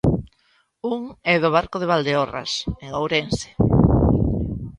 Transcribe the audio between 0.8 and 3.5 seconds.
Un é o do Barco de Valdeorras, en Ourense.